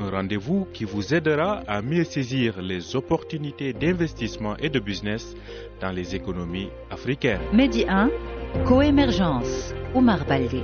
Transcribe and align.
un 0.00 0.10
rendez-vous 0.10 0.66
qui 0.72 0.84
vous 0.84 1.14
aidera 1.14 1.62
à 1.66 1.82
mieux 1.82 2.04
saisir 2.04 2.60
les 2.60 2.96
opportunités 2.96 3.72
d'investissement 3.72 4.56
et 4.56 4.70
de 4.70 4.80
business 4.80 5.34
dans 5.80 5.90
les 5.90 6.14
économies 6.14 6.70
africaines. 6.90 7.40
Medi 7.52 7.84
1, 7.88 8.10
Coémergence, 8.66 9.74
Omar 9.94 10.24
Baldé. 10.26 10.62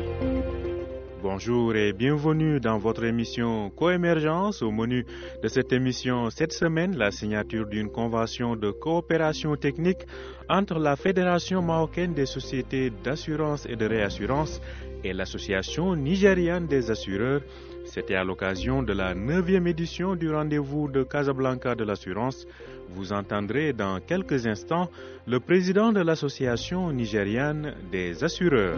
Bonjour 1.22 1.74
et 1.74 1.92
bienvenue 1.92 2.60
dans 2.60 2.78
votre 2.78 3.04
émission 3.04 3.70
Coémergence. 3.70 4.62
Au 4.62 4.70
menu 4.70 5.04
de 5.42 5.48
cette 5.48 5.72
émission 5.72 6.30
cette 6.30 6.52
semaine, 6.52 6.96
la 6.96 7.10
signature 7.10 7.66
d'une 7.66 7.90
convention 7.90 8.54
de 8.54 8.70
coopération 8.70 9.56
technique 9.56 10.06
entre 10.48 10.78
la 10.78 10.94
Fédération 10.94 11.62
marocaine 11.62 12.14
des 12.14 12.26
sociétés 12.26 12.92
d'assurance 13.02 13.66
et 13.66 13.76
de 13.76 13.86
réassurance 13.86 14.60
et 15.02 15.12
l'Association 15.12 15.96
nigériane 15.96 16.66
des 16.66 16.90
assureurs. 16.90 17.42
C'était 17.86 18.16
à 18.16 18.24
l'occasion 18.24 18.82
de 18.82 18.92
la 18.92 19.14
9e 19.14 19.66
édition 19.66 20.16
du 20.16 20.30
rendez-vous 20.30 20.88
de 20.88 21.02
Casablanca 21.04 21.74
de 21.74 21.84
l'assurance. 21.84 22.46
Vous 22.90 23.12
entendrez 23.12 23.72
dans 23.72 24.00
quelques 24.00 24.46
instants 24.46 24.90
le 25.26 25.40
président 25.40 25.92
de 25.92 26.00
l'Association 26.00 26.92
nigériane 26.92 27.74
des 27.90 28.22
assureurs. 28.24 28.76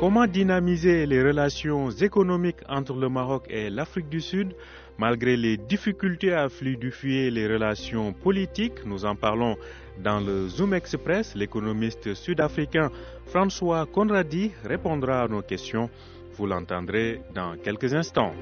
Comment 0.00 0.26
dynamiser 0.26 1.06
les 1.06 1.22
relations 1.22 1.90
économiques 1.90 2.58
entre 2.68 2.94
le 2.94 3.08
Maroc 3.08 3.44
et 3.48 3.70
l'Afrique 3.70 4.08
du 4.08 4.20
Sud? 4.20 4.54
Malgré 4.98 5.36
les 5.36 5.56
difficultés 5.56 6.34
à 6.34 6.48
fluidifier 6.48 7.30
les 7.30 7.46
relations 7.46 8.12
politiques 8.12 8.84
Nous 8.84 9.04
en 9.04 9.14
parlons 9.16 9.56
dans 10.02 10.20
le 10.20 10.48
Zoom 10.48 10.74
Express. 10.74 11.34
L'économiste 11.34 12.14
sud-africain 12.14 12.90
François 13.26 13.86
Conradi 13.86 14.50
répondra 14.64 15.22
à 15.22 15.28
nos 15.28 15.40
questions. 15.42 15.88
Vous 16.36 16.46
l'entendrez 16.46 17.20
dans 17.34 17.56
quelques 17.56 17.92
instants. 17.94 18.32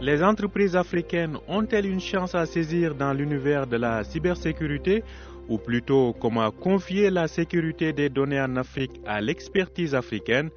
Les 0.00 0.22
entreprises 0.22 0.74
africaines 0.74 1.38
ont-elles 1.46 1.86
une 1.86 2.00
chance 2.00 2.34
à 2.34 2.44
saisir 2.46 2.94
dans 2.94 3.12
l'univers 3.12 3.66
de 3.66 3.76
la 3.76 4.02
cybersécurité? 4.04 5.04
Ou 5.48 5.58
plutôt 5.58 6.14
comment 6.20 6.50
confier 6.50 7.10
la 7.10 7.28
sécurité 7.28 7.92
des 7.92 8.08
données 8.08 8.40
en 8.40 8.56
Afrique 8.56 9.00
à 9.06 9.20
l'expertise 9.20 9.94
africaine? 9.94 10.50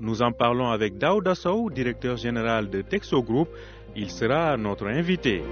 Nous 0.00 0.22
en 0.22 0.32
parlons 0.32 0.70
avec 0.70 0.98
Daouda 0.98 1.34
Sow, 1.34 1.70
directeur 1.70 2.16
général 2.16 2.68
de 2.68 2.82
Texo 2.82 3.22
Group. 3.22 3.48
Il 3.96 4.10
sera 4.10 4.56
notre 4.56 4.86
invité. 4.88 5.42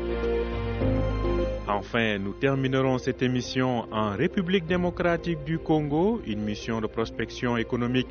Enfin, 1.68 2.18
nous 2.18 2.32
terminerons 2.32 2.98
cette 2.98 3.22
émission 3.22 3.86
en 3.92 4.10
République 4.16 4.66
démocratique 4.66 5.44
du 5.44 5.58
Congo. 5.58 6.20
Une 6.26 6.42
mission 6.42 6.80
de 6.80 6.86
prospection 6.86 7.56
économique 7.56 8.08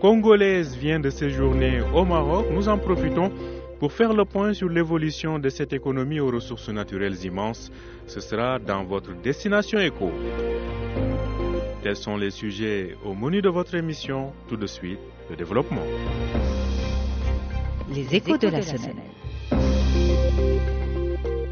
congolaise 0.00 0.76
vient 0.76 0.98
de 1.00 1.10
séjourner 1.10 1.80
au 1.94 2.04
Maroc. 2.04 2.46
Nous 2.52 2.68
en 2.68 2.78
profitons 2.78 3.30
pour 3.78 3.92
faire 3.92 4.12
le 4.12 4.24
point 4.24 4.52
sur 4.54 4.68
l'évolution 4.68 5.38
de 5.38 5.48
cette 5.48 5.72
économie 5.72 6.18
aux 6.18 6.30
ressources 6.32 6.68
naturelles 6.68 7.24
immenses, 7.24 7.70
ce 8.08 8.18
sera 8.20 8.58
dans 8.58 8.82
votre 8.82 9.12
destination 9.22 9.78
éco. 9.78 10.10
Tels 11.84 11.94
sont 11.96 12.16
les 12.16 12.30
sujets 12.32 12.96
au 13.04 13.14
menu 13.14 13.40
de 13.40 13.48
votre 13.48 13.76
émission. 13.76 14.32
Tout 14.48 14.56
de 14.56 14.66
suite, 14.66 14.98
le 15.30 15.36
développement. 15.36 15.84
Les 17.94 18.16
échos 18.16 18.36
de 18.36 18.48
la. 18.48 18.60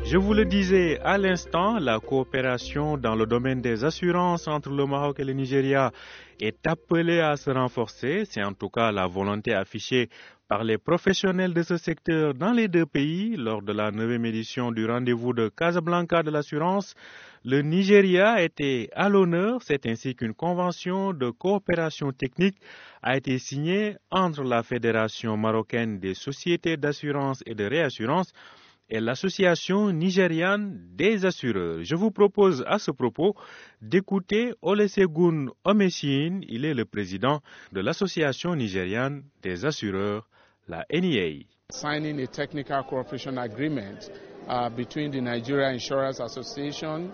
Je 0.09 0.19
vous 0.19 0.34
le 0.34 0.44
disais 0.44 1.00
à 1.00 1.19
l'instant, 1.19 1.81
la 1.81 1.99
coopération 1.99 2.97
dans 2.97 3.17
le 3.17 3.27
domaine 3.27 3.61
des 3.61 3.83
assurances 3.83 4.47
entre 4.47 4.71
le 4.71 4.87
Maroc 4.87 5.19
et 5.19 5.25
le 5.25 5.33
Nigeria 5.33 5.91
est 6.39 6.65
appelée 6.65 7.19
à 7.19 7.37
se 7.37 7.50
renforcer. 7.50 8.22
C'est 8.25 8.44
en 8.44 8.53
tout 8.53 8.69
cas 8.69 8.93
la 8.93 9.09
volonté 9.09 9.53
affichée 9.53 10.09
par 10.47 10.62
les 10.62 10.78
professionnels 10.78 11.53
de 11.55 11.62
ce 11.65 11.77
secteur 11.77 12.34
dans 12.34 12.53
les 12.53 12.69
deux 12.69 12.87
pays 12.87 13.34
lors 13.37 13.62
de 13.62 13.72
la 13.72 13.91
neuvième 13.91 14.25
édition 14.27 14.71
du 14.71 14.87
rendez-vous 14.87 15.33
de 15.33 15.49
Casablanca 15.49 16.23
de 16.23 16.31
l'assurance. 16.31 16.94
Le 17.44 17.62
Nigeria 17.62 18.41
était 18.44 18.88
à 18.94 19.09
l'honneur. 19.09 19.61
C'est 19.65 19.87
ainsi 19.87 20.15
qu'une 20.15 20.34
convention 20.34 21.15
de 21.15 21.31
coopération 21.31 22.12
technique 22.12 22.59
a 23.03 23.17
été 23.17 23.38
signée 23.38 23.97
entre 24.12 24.44
la 24.44 24.62
Fédération 24.62 25.37
marocaine 25.37 25.99
des 25.99 26.15
sociétés 26.15 26.77
d'assurance 26.77 27.43
et 27.44 27.56
de 27.56 27.65
réassurance 27.65 28.33
et 28.89 29.01
l'Association 29.01 29.91
nigériane 29.93 30.79
des 30.95 31.25
assureurs. 31.27 31.83
Je 31.83 31.95
vous 31.97 32.11
propose 32.11 32.65
à 32.67 32.79
ce 32.79 32.91
propos 32.91 33.35
d'écouter 33.83 34.53
Olesegun 34.63 35.47
Omeshin. 35.65 36.41
Il 36.49 36.65
est 36.65 36.75
le 36.75 36.85
président 36.85 37.41
de 37.73 37.81
l'Association 37.81 38.55
nigériane 38.55 39.25
des 39.43 39.65
assureurs, 39.65 40.29
la 40.69 40.85
NEA. 40.93 41.45
Signing 41.73 42.21
a 42.23 42.27
technical 42.29 42.85
cooperation 42.85 43.37
agreement 43.39 44.09
uh, 44.49 44.69
between 44.71 45.11
the 45.11 45.21
Nigeria 45.21 45.69
Insurance 45.73 46.21
Association 46.21 47.11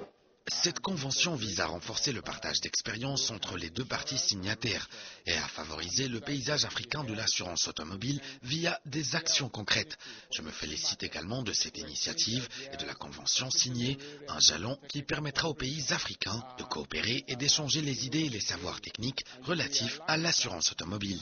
cette 0.49 0.81
convention 0.81 1.35
vise 1.35 1.61
à 1.61 1.67
renforcer 1.67 2.13
le 2.13 2.23
partage 2.23 2.61
d'expériences 2.61 3.31
entre 3.31 3.57
les 3.57 3.71
deux 3.71 3.85
parties 3.85 4.19
signataires 4.19 4.89
et 5.27 5.35
à 5.35 5.43
favoriser 5.49 6.09
le 6.09 6.21
paysage 6.21 6.65
africain 6.65 7.05
de 7.05 7.15
l'assurance 7.15 7.69
automobile 7.69 8.21
via 8.43 8.79
des 8.87 9.15
actions 9.15 9.49
concrètes. 9.49 9.97
Je 10.33 10.43
me 10.43 10.51
félicite 10.51 11.03
également 11.03 11.43
de 11.43 11.53
cette 11.53 11.79
initiative 11.79 12.49
et 12.73 12.77
de 12.77 12.87
la 12.87 12.95
convention 12.95 13.51
signée, 13.51 13.99
un 14.29 14.41
jalon 14.41 14.79
qui 14.89 15.03
permettra 15.03 15.49
aux 15.49 15.55
pays 15.55 15.93
africains 15.93 16.43
de 16.59 16.65
coopérer 16.65 17.25
et 17.29 17.37
d'échanger 17.37 17.81
les 17.81 18.07
idées 18.07 18.25
et 18.25 18.29
les 18.31 18.41
savoirs 18.41 18.81
techniques 18.81 19.25
relatifs 19.43 20.01
à 20.09 20.17
l'assurance 20.17 20.73
automobile. 20.73 21.21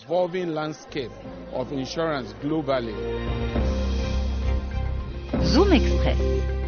Zoom 5.42 5.72
Express. 5.72 6.59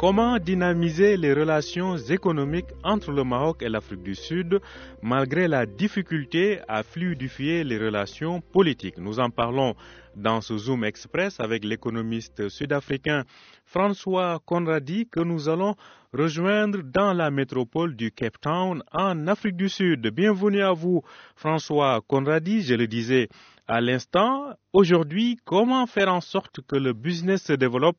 Comment 0.00 0.38
dynamiser 0.38 1.18
les 1.18 1.34
relations 1.34 1.98
économiques 1.98 2.72
entre 2.82 3.12
le 3.12 3.22
Maroc 3.22 3.62
et 3.62 3.68
l'Afrique 3.68 4.02
du 4.02 4.14
Sud 4.14 4.58
malgré 5.02 5.46
la 5.46 5.66
difficulté 5.66 6.60
à 6.68 6.82
fluidifier 6.82 7.64
les 7.64 7.76
relations 7.76 8.40
politiques? 8.40 8.96
Nous 8.96 9.20
en 9.20 9.28
parlons 9.28 9.74
dans 10.16 10.40
ce 10.40 10.56
Zoom 10.56 10.84
Express 10.84 11.38
avec 11.38 11.66
l'économiste 11.66 12.48
sud-africain 12.48 13.24
François 13.66 14.40
Conradi 14.46 15.06
que 15.06 15.20
nous 15.20 15.50
allons 15.50 15.74
rejoindre 16.14 16.78
dans 16.82 17.12
la 17.12 17.30
métropole 17.30 17.94
du 17.94 18.10
Cape 18.10 18.40
Town 18.40 18.82
en 18.92 19.26
Afrique 19.26 19.56
du 19.56 19.68
Sud. 19.68 20.08
Bienvenue 20.14 20.62
à 20.62 20.72
vous 20.72 21.02
François 21.36 22.00
Conradi, 22.08 22.62
je 22.62 22.74
le 22.74 22.86
disais 22.86 23.28
à 23.68 23.82
l'instant. 23.82 24.54
Aujourd'hui, 24.72 25.38
comment 25.44 25.86
faire 25.86 26.12
en 26.12 26.20
sorte 26.20 26.60
que 26.66 26.76
le 26.76 26.92
business 26.94 27.44
se 27.44 27.52
développe 27.52 27.98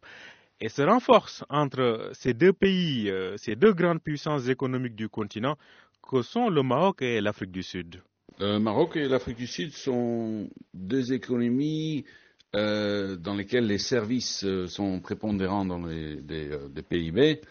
et 0.61 0.69
se 0.69 0.83
renforce 0.83 1.43
entre 1.49 2.11
ces 2.13 2.33
deux 2.35 2.53
pays, 2.53 3.09
euh, 3.09 3.35
ces 3.37 3.55
deux 3.55 3.73
grandes 3.73 4.01
puissances 4.01 4.47
économiques 4.47 4.95
du 4.95 5.09
continent, 5.09 5.57
que 6.07 6.21
sont 6.21 6.49
le 6.49 6.61
Maroc 6.61 7.01
et 7.01 7.19
l'Afrique 7.19 7.51
du 7.51 7.63
Sud. 7.63 8.01
Le 8.39 8.59
Maroc 8.59 8.95
et 8.95 9.07
l'Afrique 9.07 9.37
du 9.37 9.47
Sud 9.47 9.71
sont 9.73 10.47
deux 10.73 11.13
économies 11.13 12.05
euh, 12.55 13.15
dans 13.15 13.33
lesquelles 13.33 13.65
les 13.65 13.79
services 13.79 14.43
euh, 14.43 14.67
sont 14.67 14.99
prépondérants 14.99 15.65
dans 15.65 15.83
les, 15.85 16.17
PIB. 16.87 17.41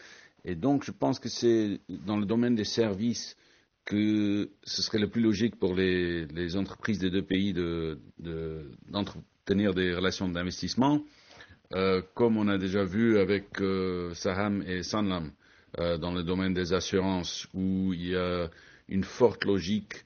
Et 0.44 0.55
donc, 0.55 0.84
je 0.84 0.93
pense 0.93 1.19
que 1.19 1.29
c'est 1.29 1.81
dans 1.88 2.17
le 2.17 2.26
domaine 2.26 2.55
des 2.55 2.64
services 2.64 3.37
que 3.84 4.50
ce 4.62 4.82
serait 4.82 4.99
le 4.99 5.08
plus 5.08 5.23
logique 5.23 5.56
pour 5.56 5.75
les, 5.75 6.56
entreprises 6.56 7.00
des 7.00 7.11
deux 7.11 7.23
pays 7.23 7.52
d'entretenir 7.52 9.75
de, 9.75 9.81
des 9.82 9.94
relations 9.94 10.29
d'investissement. 10.29 11.02
Euh, 11.72 12.02
comme 12.14 12.37
on 12.37 12.49
a 12.49 12.58
déjà 12.58 12.84
vu 12.84 13.19
avec 13.19 13.61
euh, 13.61 14.12
Saham 14.14 14.62
et 14.67 14.82
Sanlam 14.82 15.31
euh, 15.78 15.99
dans 15.99 16.12
le 16.12 16.25
domaine 16.25 16.52
des 16.52 16.72
assurances, 16.72 17.46
où 17.55 17.93
il 17.93 18.08
y 18.08 18.17
a 18.17 18.50
une 18.88 19.05
forte 19.05 19.44
logique 19.44 20.05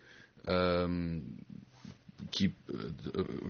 qui, 2.31 2.53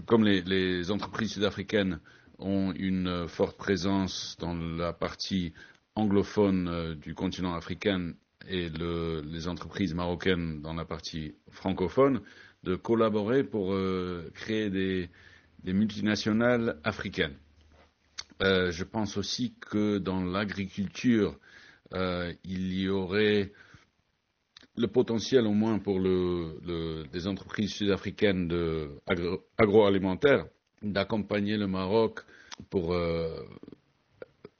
comme 0.06 0.22
les, 0.25 0.90
entreprises 0.93 1.32
sud-africaines 1.32 1.99
ont 2.38 2.72
une 2.76 3.26
forte 3.26 3.56
présence 3.56 4.37
dans 4.38 4.55
la 4.55 4.93
partie 4.93 5.52
anglophone 5.96 6.94
du 6.94 7.14
continent 7.16 7.55
africain 7.56 8.12
et 8.49 8.69
le, 8.69 9.22
les 9.26 9.49
entreprises 9.49 9.93
marocaines 9.93 10.61
dans 10.61 10.75
la 10.75 10.84
partie 10.84 11.34
francophone, 11.50 12.20
de 12.62 12.76
collaborer 12.76 13.43
pour 13.43 13.75
créer 14.34 14.70
des 14.70 15.72
multinationales 15.72 16.78
africaines. 16.84 17.34
Euh, 18.44 18.70
je 18.70 18.85
pense 18.85 19.17
aussi 19.17 19.55
que 19.58 19.96
dans 19.99 20.23
l'agriculture, 20.23 21.38
euh, 21.94 22.32
il 22.44 22.75
y 22.79 22.88
aurait 22.88 23.52
le 24.76 24.87
potentiel 24.88 25.46
au 25.46 25.52
moins 25.52 25.79
pour 25.79 25.99
le, 25.99 26.58
le, 26.62 27.05
des 27.12 27.26
entreprises 27.26 27.73
sud-africaines 27.73 28.52
agro, 29.06 29.43
agroalimentaires 29.56 30.46
d'accompagner 30.82 31.56
le 31.56 31.67
Maroc 31.69 32.20
pour 32.69 32.93
euh, 32.93 33.35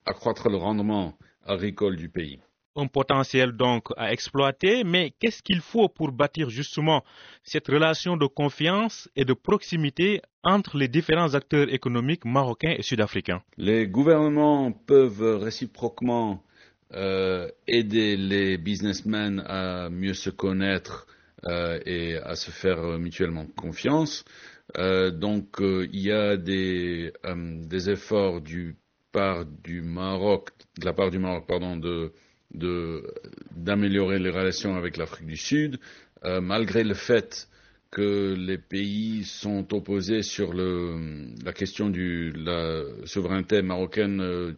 accroître 0.07 0.49
le 0.49 0.57
rendement 0.57 1.19
agricole 1.45 1.97
du 1.97 2.09
pays 2.09 2.41
un 2.76 2.87
potentiel 2.87 3.53
donc 3.53 3.88
à 3.97 4.12
exploiter, 4.12 4.85
mais 4.85 5.12
qu'est-ce 5.19 5.43
qu'il 5.43 5.61
faut 5.61 5.88
pour 5.88 6.12
bâtir 6.12 6.50
justement 6.50 7.05
cette 7.43 7.69
relation 7.69 8.17
de 8.17 8.26
confiance 8.26 9.09
et 9.17 9.25
de 9.25 9.32
proximité 9.32 10.21
entre 10.43 10.76
les 10.76 10.88
différents 10.88 11.35
acteurs 11.35 11.73
économiques 11.73 12.25
marocains 12.25 12.75
et 12.76 12.82
sud-africains? 12.82 13.43
Les 13.56 13.87
gouvernements 13.87 14.73
peuvent 14.73 15.43
réciproquement 15.43 16.43
euh, 16.93 17.49
aider 17.67 18.17
les 18.17 18.59
businessmen 18.59 19.43
à 19.47 19.88
mieux 19.91 20.15
se 20.15 20.31
connaître 20.31 21.06
euh, 21.44 21.81
et 21.87 22.17
à 22.19 22.37
se 22.37 22.50
faire 22.50 22.99
mutuellement 22.99 23.47
confiance. 23.56 24.25
Euh, 24.79 25.11
donc 25.11 25.56
il 25.61 26.00
y 26.00 26.12
a 26.12 26.37
des, 26.37 27.12
efforts 27.88 28.41
du 28.41 28.77
part 29.12 29.44
du 29.44 29.82
Maroc, 29.82 30.50
de 30.81 30.85
la 30.85 30.93
part 30.93 31.11
du 31.11 31.19
Maroc, 31.19 31.47
pardon, 31.47 31.77
de 31.77 32.12
d'améliorer 32.55 34.19
les 34.19 34.31
relations 34.31 34.77
avec 34.77 34.97
l'Afrique 34.97 35.27
du 35.27 35.37
Sud, 35.37 35.79
euh, 36.25 36.41
malgré 36.41 36.85
le 36.85 36.95
fait 36.95 37.49
que 37.91 38.35
les 38.37 38.59
pays 38.59 39.25
sont 39.25 39.73
opposés 39.75 40.23
sur 40.23 40.53
le, 40.53 41.27
la 41.45 41.53
question 41.53 41.91
de 41.91 42.33
la 42.37 43.06
souveraineté 43.06 43.62
marocaine 43.62 44.21
euh, 44.21 44.53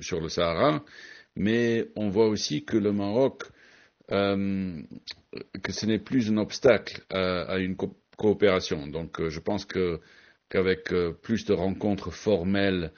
sur 0.00 0.20
le 0.20 0.28
Sahara, 0.28 0.84
mais 1.36 1.88
on 1.96 2.08
voit 2.08 2.28
aussi 2.28 2.64
que 2.64 2.76
le 2.76 2.92
Maroc, 2.92 3.44
euh, 4.10 4.80
que 5.62 5.72
ce 5.72 5.86
n'est 5.86 5.98
plus 5.98 6.30
un 6.30 6.36
obstacle 6.36 7.02
à 7.10 7.58
une 7.58 7.76
coopération. 8.16 8.86
Donc 8.86 9.26
je 9.28 9.40
pense 9.40 9.64
que 9.64 10.00
qu'avec 10.52 10.92
plus 11.22 11.44
de 11.46 11.54
rencontres 11.54 12.10
formelles 12.12 12.92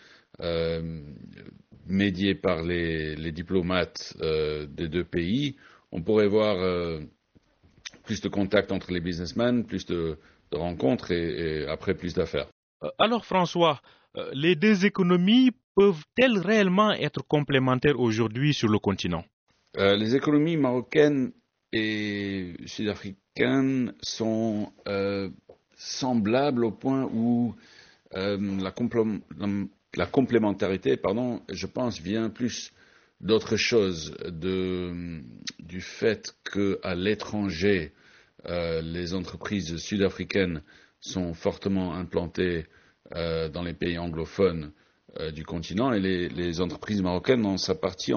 médié 1.87 2.35
par 2.35 2.63
les, 2.63 3.15
les 3.17 3.33
diplomates 3.33 4.15
euh, 4.21 4.67
des 4.67 4.89
deux 4.89 5.05
pays, 5.05 5.57
on 5.93 6.03
pourrait 6.03 6.29
voir 6.29 6.57
euh, 6.57 7.01
plus 8.05 8.21
de 8.21 8.29
contacts 8.29 8.73
entre 8.73 8.93
les 8.93 9.01
businessmen, 9.01 9.65
plus 9.65 9.87
de, 9.87 10.19
de 10.51 10.57
rencontres 10.57 11.11
et, 11.13 11.63
et, 11.63 11.67
après 11.67 11.95
plus 11.95 12.15
d'affaires. 12.15 12.49
Euh, 12.83 12.89
alors 12.99 13.25
François, 13.25 13.81
les 14.33 14.55
deux 14.55 14.87
économies 14.87 15.51
peuvent-elles 15.75 16.39
réellement 16.39 16.93
être 16.93 17.23
complémentaires 17.27 17.99
aujourd'hui 17.99 18.55
sur 18.55 18.69
le 18.69 18.79
continent? 18.79 19.25
Euh, 19.77 19.97
Les 19.97 20.15
économies 20.15 20.57
marocaines 20.57 21.33
et 21.73 22.55
sud-africaines 22.65 23.93
sont 24.03 24.73
semblables 25.77 26.65
au 26.65 26.71
point 26.71 27.05
où 27.13 27.55
euh, 28.17 28.39
la, 29.97 30.07
complémentarité, 30.07 30.97
pardon, 30.97 31.41
je 31.51 31.67
pense, 31.67 32.01
vient 32.01 32.31
plus 32.31 32.73
d'autre 33.21 33.57
chose, 33.57 34.15
du 35.59 35.81
fait 35.81 36.37
qu'à 36.53 36.95
l'étranger, 36.95 37.93
euh, 38.47 38.83
les 38.83 39.15
entreprises 39.15 39.77
sud-africaines 39.77 40.63
sont 41.01 41.35
fortement 41.35 41.95
implantées 41.95 42.67
euh, 43.15 43.49
dans 43.49 43.63
les 43.63 43.75
pays 43.75 43.99
anglophones 43.99 44.73
du 45.33 45.45
continent 45.45 45.93
et 45.93 46.01
les, 46.01 46.61
entreprises 46.61 47.01
marocaines 47.01 47.43
dans 47.43 47.57
sa 47.57 47.77
partie 47.77 48.13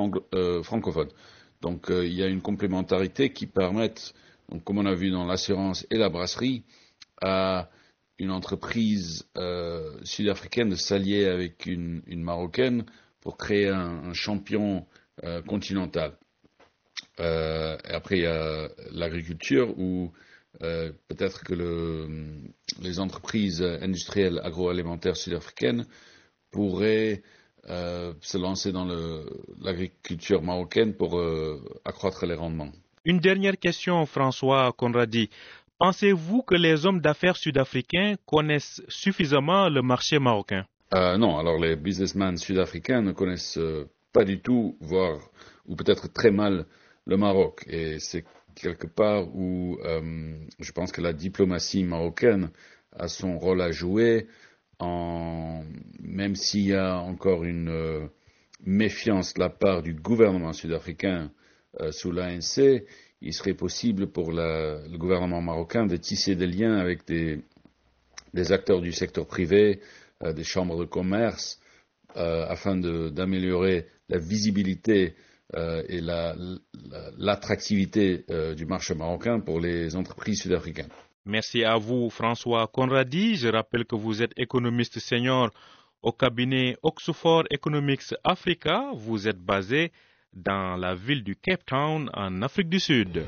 francophone. 0.64 1.10
Donc 1.62 1.90
il 1.92 2.12
y 2.12 2.24
a 2.24 2.28
une 2.28 2.42
complémentarité 2.42 3.32
qui 3.32 3.46
permet, 3.46 3.94
comme 4.64 4.80
on 4.80 4.86
a 4.88 4.96
vu 4.96 5.12
dans 5.12 5.28
l'assurance 5.28 5.86
et 5.92 5.98
la 6.00 6.10
brasserie, 6.10 6.64
à 7.22 7.70
une 8.20 8.32
entreprise 8.32 9.28
euh, 9.38 10.00
sud-africaine 10.04 10.70
de 10.70 10.76
s'allier 10.76 11.26
avec 11.26 11.66
une, 11.66 12.02
marocaine 12.08 12.86
pour 13.22 13.38
créer 13.38 13.70
un, 13.70 14.14
champion 14.14 14.86
euh, 15.24 15.42
continental. 15.42 16.18
Euh, 17.20 17.78
après, 17.86 18.18
il 18.18 18.24
y 18.24 18.28
a 18.28 18.70
l'agriculture 18.92 19.78
où 19.78 20.12
peut-être 20.60 21.44
que 21.44 21.54
le, 21.54 22.08
les 22.82 23.00
entreprises 23.00 23.62
industrielles 23.62 24.42
agroalimentaires 24.44 25.16
sud-africaines 25.16 25.86
pourraient 26.50 27.22
se 27.68 28.38
lancer 28.40 28.72
dans 28.72 28.88
l'agriculture 29.62 30.42
marocaine 30.42 30.96
pour 30.96 31.22
accroître 31.86 32.26
les 32.26 32.34
rendements. 32.34 32.72
Une 33.06 33.20
dernière 33.20 33.60
question, 33.60 34.04
François 34.08 34.74
Conradi. 34.76 35.30
Pensez-vous 35.80 36.42
que 36.42 36.56
les 36.56 36.88
hommes 36.88 37.02
d'affaires 37.02 37.38
sud-africains 37.38 38.16
connaissent 38.26 38.82
suffisamment 38.88 39.70
le 39.70 39.84
marché 39.84 40.18
marocain? 40.18 40.66
Euh, 40.96 41.18
Non, 41.18 41.38
alors 41.38 41.60
les 41.60 41.76
businessmen 41.76 42.36
sud-africains 42.38 43.04
ne 43.04 43.12
connaissent 43.12 43.60
euh, 43.60 43.86
pas 44.12 44.24
du 44.24 44.42
tout, 44.42 44.76
voire 44.82 45.20
ou 45.68 45.76
peut-être 45.76 46.12
très 46.12 46.32
mal 46.32 46.66
le 47.06 47.18
Maroc. 47.18 47.64
Et 47.68 48.00
c'est 48.00 48.26
quelque 48.56 48.88
part 48.88 49.28
où 49.36 49.78
euh, 49.86 50.40
je 50.60 50.72
pense 50.72 50.92
que 50.92 51.02
la 51.02 51.14
diplomatie 51.14 51.84
marocaine 51.84 52.50
a 52.94 53.08
son 53.08 53.38
rôle 53.38 53.62
à 53.62 53.72
jouer, 53.72 54.26
même 54.82 56.36
s'il 56.36 56.66
y 56.66 56.74
a 56.74 56.98
encore 56.98 57.44
une 57.44 58.10
méfiance 58.66 59.36
de 59.36 59.42
la 59.42 59.50
part 59.50 59.84
du 59.84 59.94
gouvernement 59.94 60.54
sud-africain 60.54 61.30
sous 61.92 62.12
l'ANC 62.12 62.82
il 63.22 63.34
serait 63.34 63.54
possible 63.54 64.08
pour 64.08 64.32
le 64.32 64.96
gouvernement 64.98 65.42
marocain 65.42 65.86
de 65.86 65.98
tisser 65.98 66.36
des 66.36 66.48
liens 66.48 66.78
avec 66.78 67.06
des, 67.08 67.42
acteurs 68.52 68.82
du 68.82 68.92
secteur 68.92 69.26
privé, 69.26 69.80
euh, 70.24 70.34
des 70.34 70.44
chambres 70.44 70.78
de 70.80 70.86
commerce, 70.86 71.60
euh, 72.16 72.46
afin 72.48 72.76
d'améliorer 72.78 73.88
la 74.10 74.18
visibilité 74.20 75.16
euh, 75.56 75.84
et 75.90 76.02
l'attractivité 77.18 78.24
la, 78.28 78.54
du 78.54 78.66
marché 78.66 78.94
marocain 78.94 79.40
pour 79.40 79.60
les 79.60 79.96
entreprises 79.96 80.42
sud-africaines. 80.42 80.90
Merci 81.26 81.64
à 81.64 81.78
vous, 81.78 82.10
François 82.10 82.68
Conradi. 82.68 83.36
Je 83.36 83.50
rappelle 83.50 83.86
que 83.86 83.96
vous 83.96 84.22
êtes 84.22 84.32
économiste 84.38 85.00
senior 85.00 85.50
au 86.02 86.12
cabinet 86.12 86.78
Oxford 86.84 87.44
Economics 87.50 88.14
Africa. 88.24 88.92
Vous 88.96 89.28
êtes 89.28 89.40
basé 89.40 89.92
dans 90.34 90.76
la 90.76 90.96
ville 90.96 91.24
du 91.24 91.36
Cape 91.36 91.66
Town 91.66 92.10
en 92.14 92.42
Afrique 92.42 92.70
du 92.70 92.80
Sud. 92.80 93.24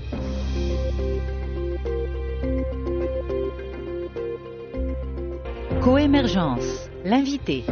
Coémergence, 5.81 6.89
l'invité. 7.05 7.63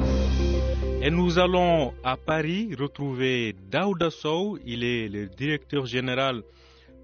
Et 1.01 1.11
nous 1.11 1.37
allons 1.37 1.93
à 2.03 2.17
Paris 2.17 2.73
retrouver 2.73 3.53
Daouda 3.69 4.09
Sow. 4.09 4.57
Il 4.65 4.83
est 4.83 5.07
le 5.07 5.27
directeur 5.27 5.85
général 5.85 6.41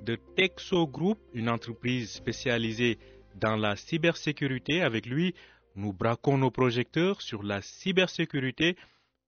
de 0.01 0.17
Texo 0.35 0.87
Group, 0.87 1.19
une 1.33 1.49
entreprise 1.49 2.11
spécialisée 2.11 2.97
dans 3.35 3.55
la 3.55 3.75
cybersécurité. 3.75 4.81
Avec 4.81 5.05
lui, 5.05 5.35
nous 5.75 5.93
braquons 5.93 6.37
nos 6.37 6.51
projecteurs 6.51 7.21
sur 7.21 7.43
la 7.43 7.61
cybersécurité 7.61 8.75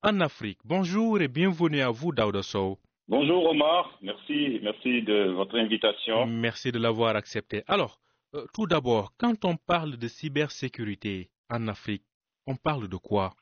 en 0.01 0.19
Afrique. 0.21 0.59
Bonjour 0.63 1.21
et 1.21 1.27
bienvenue 1.27 1.81
à 1.81 1.89
vous, 1.89 2.11
Daouda 2.11 2.43
Sow. 2.43 2.79
Bonjour 3.07 3.51
Omar, 3.51 3.99
merci, 4.01 4.59
merci 4.63 5.03
de 5.03 5.29
votre 5.29 5.57
invitation. 5.59 6.25
Merci 6.25 6.71
de 6.71 6.79
l'avoir 6.79 7.15
accepté. 7.15 7.63
Alors, 7.67 7.99
euh, 8.33 8.45
tout 8.53 8.65
d'abord, 8.65 9.11
quand 9.19 9.45
on 9.45 9.57
parle 9.57 9.97
de 9.97 10.07
cybersécurité 10.07 11.29
en 11.51 11.67
Afrique, 11.67 12.03
on 12.47 12.55
parle 12.55 12.87
de 12.89 12.97
quoi? 12.97 13.33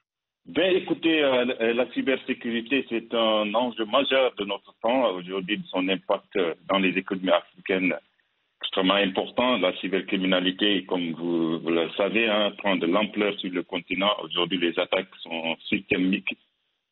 Ben 0.46 0.76
écoutez, 0.76 1.24
euh, 1.24 1.74
la 1.74 1.90
cybersécurité, 1.94 2.86
c'est 2.90 3.14
un 3.14 3.54
enjeu 3.54 3.86
majeur 3.86 4.34
de 4.36 4.44
notre 4.44 4.76
temps, 4.82 5.14
aujourd'hui 5.16 5.58
de 5.58 5.66
son 5.68 5.88
impact 5.88 6.38
dans 6.68 6.80
les 6.80 6.98
économies 6.98 7.30
africaines 7.30 7.96
extrêmement 8.64 8.96
important. 8.96 9.58
La 9.58 9.74
cybercriminalité, 9.78 10.86
comme 10.86 11.14
vous, 11.14 11.60
vous 11.60 11.70
le 11.70 11.90
savez, 11.92 12.28
hein, 12.28 12.52
prend 12.58 12.76
de 12.76 12.86
l'ampleur 12.88 13.38
sur 13.40 13.52
le 13.52 13.64
continent. 13.64 14.12
Aujourd'hui, 14.24 14.58
les 14.58 14.78
attaques 14.80 15.16
sont 15.22 15.56
systémiques 15.70 16.36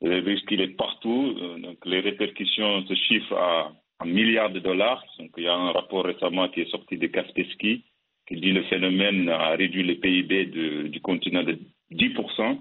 le 0.01 0.19
risque, 0.19 0.49
il 0.51 0.61
est 0.61 0.75
partout. 0.75 1.35
Donc, 1.59 1.77
les 1.85 1.99
répercussions 1.99 2.85
se 2.87 2.95
chiffrent 2.95 3.37
à, 3.37 3.71
à 3.99 4.05
milliards 4.05 4.49
de 4.51 4.59
dollars. 4.59 5.03
Donc, 5.19 5.31
il 5.37 5.43
y 5.43 5.47
a 5.47 5.55
un 5.55 5.71
rapport 5.71 6.05
récemment 6.05 6.49
qui 6.49 6.61
est 6.61 6.71
sorti 6.71 6.97
de 6.97 7.07
Kaspersky 7.07 7.83
qui 8.27 8.35
dit 8.39 8.51
le 8.51 8.63
phénomène 8.63 9.29
a 9.29 9.49
réduit 9.51 9.83
le 9.83 9.95
PIB 9.95 10.45
de, 10.45 10.87
du 10.87 11.01
continent 11.01 11.43
de 11.43 11.59
10%. 11.91 12.59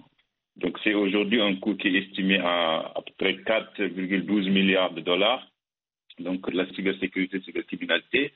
Donc, 0.56 0.78
c'est 0.82 0.94
aujourd'hui 0.94 1.40
un 1.40 1.54
coût 1.56 1.76
qui 1.76 1.88
est 1.88 2.02
estimé 2.02 2.38
à 2.38 2.92
à 2.94 3.02
peu 3.02 3.12
près 3.16 3.34
4,12 3.34 4.50
milliards 4.50 4.92
de 4.92 5.00
dollars. 5.00 5.46
Donc, 6.18 6.52
la 6.52 6.66
cybersécurité, 6.74 7.40
cybercriminalité, 7.40 8.32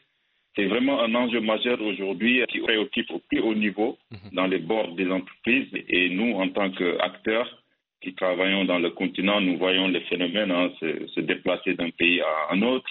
c'est 0.54 0.66
vraiment 0.66 1.02
un 1.02 1.14
enjeu 1.14 1.40
majeur 1.40 1.82
aujourd'hui 1.82 2.42
qui 2.48 2.60
préoccupe 2.60 3.10
au 3.10 3.18
plus 3.18 3.40
haut 3.40 3.54
niveau 3.54 3.98
dans 4.32 4.46
les 4.46 4.58
bords 4.58 4.94
des 4.94 5.10
entreprises. 5.10 5.68
Et 5.88 6.10
nous, 6.10 6.34
en 6.34 6.48
tant 6.48 6.70
qu'acteurs, 6.70 7.63
qui 8.04 8.14
travaillons 8.14 8.64
dans 8.64 8.78
le 8.78 8.90
continent, 8.90 9.40
nous 9.40 9.56
voyons 9.58 9.88
les 9.88 10.02
phénomènes 10.02 10.50
hein, 10.52 10.70
se, 10.78 11.06
se, 11.08 11.20
déplacer 11.20 11.74
d'un 11.74 11.90
pays 11.90 12.20
à 12.20 12.52
un 12.52 12.62
autre. 12.62 12.88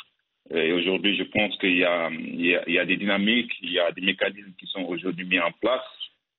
Et 0.54 0.74
aujourd'hui, 0.74 1.16
je 1.16 1.24
pense 1.24 1.56
qu'il 1.60 1.78
y, 1.78 1.86
y, 1.86 2.58
y, 2.74 2.80
a 2.80 2.86
des 2.86 2.98
dynamiques, 2.98 3.54
il 3.62 3.72
y 3.72 3.80
a 3.80 3.92
des 3.92 4.02
mécanismes 4.02 4.54
qui 4.60 4.68
sont 4.68 4.82
aujourd'hui 4.84 5.26
mis 5.26 5.40
en 5.40 5.52
place 5.62 5.86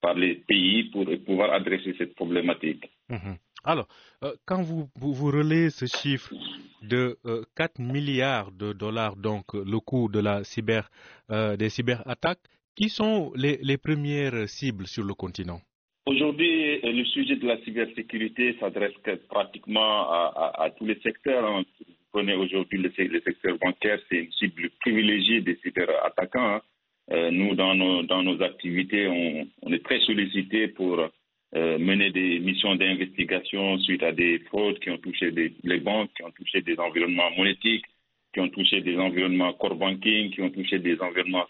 par 0.03 0.15
les 0.15 0.35
pays 0.35 0.85
pour 0.91 1.07
pouvoir 1.25 1.53
adresser 1.55 1.95
cette 1.97 2.15
problématique. 2.15 2.85
Mmh. 3.09 3.35
Alors, 3.65 3.89
euh, 4.23 4.35
quand 4.45 4.63
vous, 4.63 4.89
vous, 4.97 5.15
vous, 5.15 5.31
relayez 5.31 5.71
ce 5.71 5.87
chiffre 5.87 6.35
de 6.83 7.17
euh, 7.25 7.43
4 7.57 7.79
milliards 7.79 8.53
de 8.53 8.75
dollars, 8.75 9.17
donc 9.17 9.55
le 9.55 9.81
coût 9.81 10.09
de 10.11 10.21
la 10.21 10.45
cyber, 10.45 10.91
euh, 11.31 11.57
des 11.57 11.71
cyberattaques, 11.71 12.43
qui 12.77 12.91
sont 12.91 13.33
les, 13.35 13.59
les, 13.63 13.79
premières 13.79 14.49
cibles 14.49 14.87
sur 14.87 15.05
le 15.05 15.15
continent? 15.15 15.61
Aujourd'hui, 16.07 16.64
le 16.95 17.05
sujet 17.05 17.37
de 17.37 17.47
la 17.47 17.59
cybersécurité 17.63 18.57
s'adresse 18.61 18.93
pratiquement 19.29 20.11
à, 20.11 20.71
tous 20.77 20.87
les 20.87 20.99
secteurs. 21.01 21.45
Hein. 21.45 21.65
Vous 21.87 21.95
prenez 22.13 22.35
aujourd'hui 22.35 22.79
le, 22.79 22.91
secteur 23.21 23.59
bancaire, 23.59 23.99
c'est 24.09 24.19
une 24.19 24.33
cible 24.33 24.71
privilégiée 24.81 25.41
des 25.41 25.57
cyberattaquants. 25.63 26.57
Hein. 26.57 26.63
Euh, 27.11 27.31
nous, 27.31 27.55
dans 27.55 27.75
nos, 27.75 28.43
activités, 28.43 29.07
on, 29.09 29.73
est 29.73 29.85
très 29.85 30.01
sollicité 30.01 30.69
pour 30.69 31.01
euh, 31.01 31.79
mener 31.79 32.11
des 32.11 32.39
missions 32.39 32.77
d'investigation 32.77 33.79
suite 33.81 34.03
à 34.03 34.13
des 34.13 34.39
fraudes 34.47 34.79
qui 34.79 34.91
ont 34.91 34.99
touché 34.99 35.31
les 35.31 35.81
banques, 35.81 36.11
qui 36.17 36.23
ont 36.25 36.31
touché 36.31 36.63
des 36.63 36.79
environnements 36.79 37.31
monétiques, 37.37 37.85
qui 38.33 38.41
ont 38.41 38.49
touché 38.49 38.81
des 38.81 38.97
environnements 38.97 39.53
core 39.53 39.77
banking, 39.77 40.31
qui 40.31 40.43
ont 40.43 40.51
touché 40.51 40.79
des 40.79 40.99
environnements 41.01 41.47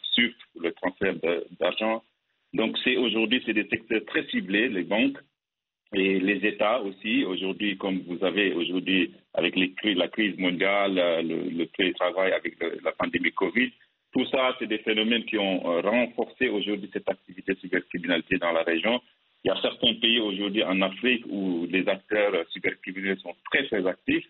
pour 0.52 0.62
le 0.62 0.72
transfert 0.72 1.14
d'argent. 1.60 2.02
Donc, 2.52 2.76
c'est 2.84 2.96
aujourd'hui, 2.96 3.42
c'est 3.44 3.52
des 3.52 3.66
secteurs 3.68 4.04
très 4.06 4.26
ciblés, 4.26 4.68
les 4.68 4.84
banques 4.84 5.18
et 5.94 6.20
les 6.20 6.46
États 6.46 6.80
aussi. 6.82 7.24
Aujourd'hui, 7.24 7.76
comme 7.76 8.00
vous 8.06 8.24
avez 8.24 8.52
aujourd'hui 8.52 9.12
avec 9.32 9.54
la 9.56 10.08
crise 10.08 10.38
mondiale, 10.38 10.94
le, 10.94 11.50
le 11.50 11.66
télétravail 11.66 12.32
avec 12.32 12.54
la 12.82 12.92
pandémie 12.92 13.32
Covid, 13.32 13.70
tout 14.14 14.24
ça, 14.26 14.54
c'est 14.58 14.68
des 14.68 14.78
phénomènes 14.78 15.24
qui 15.24 15.36
ont 15.38 15.60
euh, 15.68 15.80
renforcé 15.80 16.48
aujourd'hui 16.48 16.88
cette 16.92 17.08
activité 17.08 17.52
cybercriminalité 17.60 18.38
dans 18.38 18.52
la 18.52 18.62
région. 18.62 19.00
Il 19.44 19.48
y 19.48 19.50
a 19.50 19.60
certains 19.60 19.94
pays 19.94 20.20
aujourd'hui 20.20 20.62
en 20.62 20.80
Afrique 20.82 21.24
où 21.28 21.66
les 21.68 21.86
acteurs 21.88 22.32
cybercriminels 22.52 23.18
sont 23.18 23.34
très 23.50 23.66
très 23.66 23.84
actifs. 23.86 24.24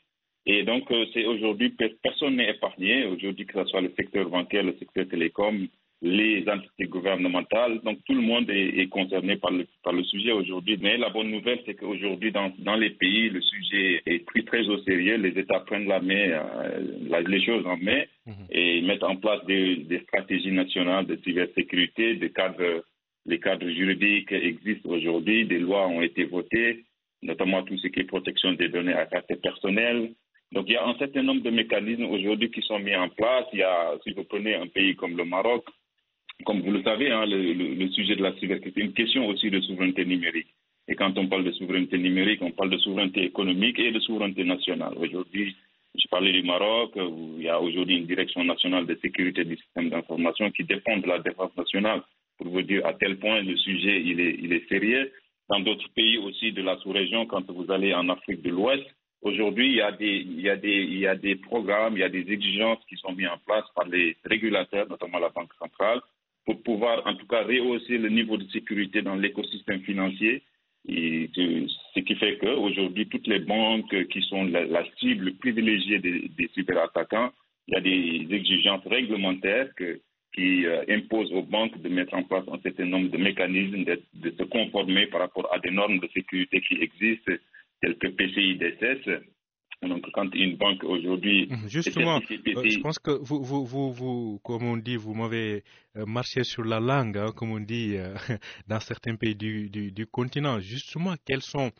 Et 0.47 0.62
donc, 0.62 0.90
euh, 0.90 1.04
c'est 1.12 1.26
aujourd'hui, 1.26 1.75
personne 2.02 2.37
n'est 2.37 2.50
épargné. 2.50 3.04
Aujourd'hui, 3.04 3.44
que 3.44 3.62
ce 3.62 3.68
soit 3.68 3.83
le 3.83 3.92
secteur 3.94 4.28
bancaire, 4.30 4.62
le 4.62 4.75
secteur 4.78 5.06
télécom, 5.06 5.68
les 6.05 6.45
entités 6.51 6.85
gouvernementales. 6.85 7.81
Donc 7.83 7.99
tout 8.05 8.15
le 8.15 8.21
monde 8.21 8.51
est, 8.51 8.79
est 8.79 8.89
concerné 8.89 9.37
par 9.37 9.51
le, 9.51 9.67
par 9.83 9.95
le 9.95 10.05
sujet 10.05 10.33
aujourd'hui. 10.33 10.79
Mais 10.81 10.99
la 10.99 11.09
bonne 11.09 11.31
nouvelle, 11.31 11.61
c'est 11.65 11.75
qu'aujourd'hui, 11.75 12.31
dans, 12.31 12.53
dans 12.59 12.77
les 12.77 12.91
pays, 12.91 13.31
le 13.31 13.41
sujet 13.41 14.03
est 14.05 14.19
pris 14.27 14.45
très 14.45 14.69
au 14.69 14.79
sérieux. 14.83 15.17
Les 15.17 15.41
États 15.41 15.61
prennent 15.61 15.89
la 15.89 16.01
main, 16.01 16.15
euh, 16.15 17.23
les 17.27 17.43
choses 17.43 17.67
en 17.67 17.79
main 17.79 18.03
mmh. 18.27 18.33
et 18.51 18.83
mettent 18.83 19.03
en 19.03 19.17
place 19.17 19.43
des, 19.47 19.77
des, 19.77 20.01
stratégies 20.01 20.53
nationales 20.53 21.07
de 21.07 21.19
cybersécurité, 21.25 22.17
des 22.17 22.31
cadres, 22.31 22.85
les 23.25 23.41
cadres 23.41 23.71
juridiques 23.71 24.31
existent 24.31 24.91
aujourd'hui, 24.91 25.47
des 25.47 25.59
lois 25.59 25.89
ont 25.89 26.03
été 26.03 26.25
votées, 26.25 26.85
notamment 27.23 27.63
tout 27.63 27.79
ce 27.79 27.89
qui 27.89 28.01
est 28.01 28.05
protection 28.05 28.53
des 28.53 28.69
données 28.69 28.93
à 28.93 29.07
caractère 29.07 29.41
personnel. 29.41 30.11
Donc 30.53 30.67
il 30.69 30.75
y 30.75 30.77
a 30.77 30.87
un 30.87 30.99
certain 30.99 31.23
nombre 31.23 31.43
de 31.43 31.51
mécanismes 31.51 32.05
aujourd'hui 32.05 32.51
qui 32.51 32.61
sont 32.61 32.79
mis 32.79 32.95
en 32.95 33.09
place. 33.09 33.47
Il 33.55 33.61
y 33.61 33.63
a, 33.63 33.95
si 34.05 34.13
vous 34.13 34.25
prenez 34.25 34.55
un 34.55 34.67
pays 34.67 34.95
comme 34.97 35.17
le 35.17 35.25
Maroc, 35.25 35.65
comme 36.45 36.61
vous 36.62 36.73
le 36.73 36.83
savez, 36.83 37.11
hein, 37.11 37.25
le, 37.26 37.88
sujet 37.91 38.17
de 38.17 38.23
la 38.23 38.35
cybersécurité 38.37 38.81
est 38.81 38.85
une 38.85 38.93
question 38.93 39.26
aussi 39.29 39.50
de 39.50 39.61
souveraineté 39.61 40.05
numérique. 40.05 40.49
Et 40.88 40.95
quand 40.95 41.17
on 41.17 41.29
parle 41.29 41.45
de 41.45 41.53
souveraineté 41.53 41.97
numérique, 41.99 42.43
on 42.43 42.50
parle 42.50 42.71
de 42.71 42.79
souveraineté 42.79 43.25
économique 43.25 43.79
et 43.79 43.93
de 43.93 44.00
souveraineté 44.00 44.45
nationale. 44.45 44.93
Aujourd'hui, 44.97 45.57
je 45.95 46.07
parlais 46.09 46.33
du 46.33 46.43
Maroc, 46.43 46.97
où 46.97 47.37
il 47.38 47.45
y 47.45 47.49
a 47.49 47.61
aujourd'hui 47.61 47.97
une 47.97 48.07
direction 48.07 48.45
nationale 48.45 48.85
de 48.87 48.99
sécurité 49.00 49.45
du 49.45 49.57
système 49.57 49.91
d'information 49.91 50.50
qui 50.50 50.64
dépend 50.64 50.99
de 50.99 51.07
la 51.07 51.21
défense 51.21 51.57
nationale, 51.57 52.03
pour 52.37 52.49
vous 52.49 52.62
dire 52.62 52.85
à 52.85 52.95
tel 52.95 53.19
point 53.19 53.41
le 53.41 53.57
sujet 53.57 54.03
il 54.03 54.21
est, 54.21 54.37
il 54.41 54.53
est 54.53 54.69
sérieux. 54.69 55.12
Dans 55.49 55.61
d'autres 55.61 55.88
pays 55.95 56.19
aussi 56.19 56.53
de 56.53 56.62
la 56.62 56.76
sous-région, 56.79 57.26
quand 57.26 57.49
vous 57.50 57.71
allez 57.71 57.95
en 57.95 58.09
Afrique 58.09 58.43
de 58.43 58.50
l'Ouest, 58.50 58.85
aujourd'hui 59.23 59.69
il 59.69 59.76
y, 59.76 59.81
a 59.83 59.93
des, 59.93 60.17
il, 60.17 60.41
y 60.41 60.49
a 60.49 60.57
des, 60.57 60.83
il 60.83 60.99
y 60.99 61.07
a 61.07 61.14
des 61.14 61.37
programmes, 61.37 61.97
il 61.97 62.00
y 62.00 62.05
a 62.05 62.09
des 62.09 62.31
exigences 62.31 62.85
qui 62.88 62.97
sont 62.97 63.12
mises 63.12 63.29
en 63.29 63.38
place 63.47 63.64
par 63.75 63.87
les 63.87 64.17
régulateurs, 64.25 64.88
notamment 64.88 65.19
la 65.19 65.29
Banque 65.29 65.53
centrale, 65.59 66.00
pour 66.45 66.63
pouvoir 66.63 67.07
en 67.07 67.15
tout 67.15 67.27
cas 67.27 67.43
rehausser 67.43 67.99
le 67.99 68.09
niveau 68.09 68.37
de 68.37 68.49
sécurité 68.51 69.03
dans 69.03 69.15
l'écosystème 69.15 69.81
financier. 69.81 70.43
Et 70.87 71.31
ce 71.35 72.01
qui 72.01 72.15
fait 72.17 72.37
qu'aujourd'hui, 72.39 73.09
toutes 73.09 73.27
les 73.27 73.39
banques 73.39 74.09
qui 74.09 74.21
sont 74.23 74.45
la, 74.45 74.85
cible 74.99 75.35
privilégiée 75.37 75.99
des, 75.99 76.29
des 76.37 76.51
cyberattaquants, 76.55 77.33
il 77.69 77.75
y 77.75 77.77
a 77.77 77.81
des 77.81 78.35
exigences 78.35 78.87
réglementaires 78.87 79.75
que, 79.77 80.01
qui 80.35 80.67
euh, 80.67 80.85
imposent 80.91 81.33
aux 81.33 81.43
banques 81.43 81.81
de 81.81 81.89
mettre 81.89 82.15
en 82.15 82.25
place 82.25 82.45
un 82.53 82.59
certain 82.59 82.85
nombre 82.87 83.09
de 83.09 83.17
mécanismes, 83.17 83.85
de, 83.85 84.03
de, 84.15 84.31
se 84.37 84.43
conformer 84.43 85.07
par 85.07 85.21
rapport 85.21 85.49
à 85.55 85.59
des 85.61 85.71
normes 85.71 86.01
de 86.01 86.09
sécurité 86.09 86.61
qui 86.61 86.75
existent, 86.75 87.33
telles 87.81 87.97
que 87.97 88.09
PCI 88.09 88.57
DSS, 88.57 89.23
donc, 89.88 90.05
quand 90.12 90.33
une 90.35 90.57
banque 90.57 90.83
aujourd'hui. 90.85 91.47
Mmh, 91.49 91.69
justement, 91.69 92.17
euh, 92.19 92.71
je 92.71 92.81
pense 92.81 92.99
que 92.99 93.11
vous, 93.11 93.43
vous, 93.43 93.64
vous, 93.64 93.93
vous, 93.93 94.41
comme 94.45 94.62
on 94.64 94.76
dit, 94.76 94.97
vous 94.97 95.14
m'avez 95.14 95.62
euh, 95.97 96.05
marché 96.07 96.45
sur 96.45 96.64
la 96.64 96.81
langue, 96.81 97.17
hein, 97.19 97.33
comme 97.35 97.53
on 97.53 97.61
dit 97.61 97.97
euh, 97.97 98.14
dans 98.69 98.81
certains 98.81 99.17
pays 99.17 99.35
du, 99.35 99.71
du, 99.71 99.93
du, 99.93 100.07
continent. 100.07 100.61
Justement, 100.61 101.14
quelles 101.26 101.43
sont 101.43 101.71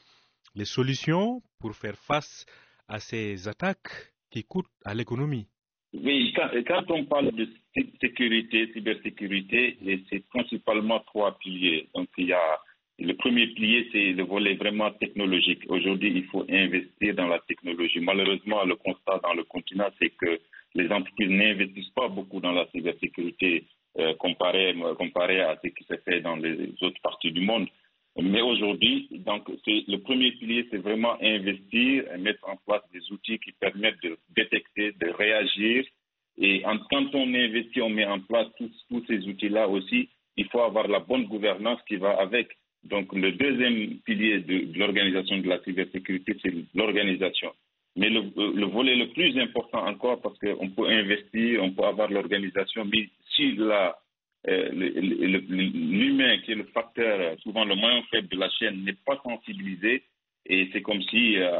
les 0.54 0.64
solutions 0.64 1.42
pour 1.58 1.75
faire 1.75 1.96
face 1.96 2.46
à 2.88 3.00
ces 3.00 3.49
attaques 3.49 4.12
qui 4.30 4.44
coûtent 4.44 4.66
à 4.84 4.94
l'économie? 4.94 5.46
Oui, 5.92 6.32
quand, 6.34 6.49
quand, 6.66 6.90
on 6.90 7.04
parle 7.04 7.32
de 7.32 7.49
sécurité, 8.00 8.70
cybersécurité, 8.73 9.78
c'est 10.11 10.26
principalement 10.28 11.00
trois 11.00 11.38
piliers. 11.38 11.88
Donc, 11.94 12.08
il 12.18 12.26
y 12.28 12.32
a 12.32 12.58
le 12.98 13.12
premier 13.14 13.48
pilier, 13.48 13.88
c'est 13.92 14.12
le 14.12 14.22
volet 14.22 14.54
vraiment 14.54 14.90
technologique. 14.92 15.62
Aujourd'hui, 15.68 16.12
il 16.14 16.24
faut 16.26 16.44
investir 16.48 17.14
dans 17.14 17.26
la 17.26 17.40
technologie. 17.40 18.00
Malheureusement, 18.00 18.64
le 18.64 18.76
constat 18.76 19.20
dans 19.22 19.34
le 19.34 19.44
continent, 19.44 19.88
c'est 20.00 20.10
que 20.10 20.38
les 20.74 20.88
entreprises 20.90 21.30
n'investissent 21.30 21.94
pas 21.94 22.08
beaucoup 22.08 22.40
dans 22.40 22.52
la 22.52 22.66
cybersécurité 22.70 23.64
euh, 23.98 24.14
comparé, 24.14 24.74
comparé 24.96 25.40
à 25.40 25.58
ce 25.62 25.68
qui 25.70 25.84
se 25.84 25.96
fait 26.04 26.20
dans 26.20 26.36
les 26.36 26.72
autres 26.82 27.00
parties 27.02 27.32
du 27.32 27.40
monde. 27.40 27.68
Mais 28.16 28.42
aujourd'hui, 28.42 29.08
donc, 29.10 29.48
le 29.66 29.96
premier 29.96 30.30
pilier, 30.32 30.68
c'est 30.70 30.78
vraiment 30.78 31.16
investir 31.20 32.04
et 32.12 32.18
mettre 32.18 32.48
en 32.48 32.56
place 32.64 32.82
des 32.92 33.00
outils 33.10 33.40
qui 33.40 33.50
permettent 33.52 34.02
de 34.04 34.16
détecter, 34.36 34.92
de 34.92 35.10
réagir. 35.10 35.84
Et 36.38 36.62
quand 36.62 37.14
on 37.14 37.34
investit, 37.34 37.82
on 37.82 37.90
met 37.90 38.06
en 38.06 38.20
place 38.20 38.46
tous 38.58 39.04
ces 39.08 39.26
outils-là 39.26 39.68
aussi. 39.68 40.08
Il 40.36 40.46
faut 40.46 40.60
avoir 40.60 40.86
la 40.86 41.00
bonne 41.00 41.24
gouvernance 41.24 41.80
qui 41.88 41.96
va 41.96 42.10
avec. 42.20 42.48
Donc, 42.84 43.12
le 43.14 43.32
deuxième 43.32 43.98
pilier 44.04 44.40
de, 44.40 44.78
l'organisation 44.78 45.38
de 45.38 45.48
la 45.48 45.62
cybersécurité, 45.62 46.36
c'est 46.42 46.52
l'organisation. 46.74 47.52
Mais 47.96 48.10
le, 48.10 48.22
le, 48.36 48.66
volet 48.66 48.96
le 48.96 49.08
plus 49.08 49.38
important 49.38 49.86
encore, 49.86 50.20
parce 50.20 50.38
qu'on 50.38 50.68
peut 50.70 50.88
investir, 50.88 51.62
on 51.62 51.70
peut 51.70 51.84
avoir 51.84 52.10
l'organisation, 52.10 52.84
mais 52.84 53.08
si 53.34 53.56
euh, 53.58 54.68
l'humain, 54.72 56.38
qui 56.44 56.52
est 56.52 56.56
le 56.56 56.64
facteur, 56.74 57.38
souvent 57.40 57.64
le 57.64 57.76
moyen 57.76 58.02
faible 58.10 58.28
de 58.28 58.38
la 58.38 58.50
chaîne, 58.50 58.84
n'est 58.84 58.96
pas 59.06 59.18
sensibilisé, 59.22 60.02
et 60.46 60.68
c'est 60.72 60.82
comme 60.82 61.00
si 61.04 61.36
euh, 61.38 61.50